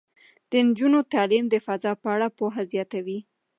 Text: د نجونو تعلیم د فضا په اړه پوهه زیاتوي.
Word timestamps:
د 0.49 0.51
نجونو 0.67 0.99
تعلیم 1.13 1.45
د 1.49 1.55
فضا 1.65 1.91
په 2.01 2.07
اړه 2.15 2.27
پوهه 2.37 2.63
زیاتوي. 2.71 3.19